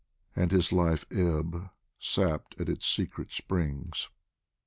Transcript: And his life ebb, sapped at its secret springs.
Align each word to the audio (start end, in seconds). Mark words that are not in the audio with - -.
And 0.35 0.51
his 0.51 0.71
life 0.73 1.05
ebb, 1.11 1.69
sapped 1.99 2.59
at 2.59 2.67
its 2.69 2.87
secret 2.87 3.31
springs. 3.31 4.09